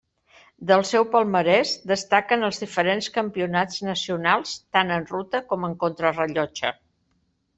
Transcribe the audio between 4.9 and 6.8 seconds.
en ruta com en contrarellotge.